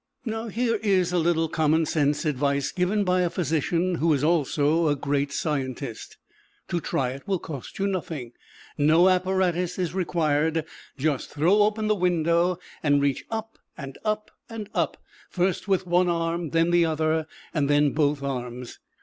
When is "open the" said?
11.61-11.93